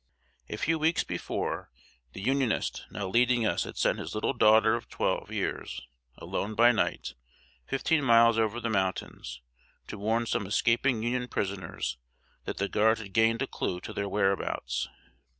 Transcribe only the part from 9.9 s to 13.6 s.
warn some escaping Union prisoners that the Guard had gained a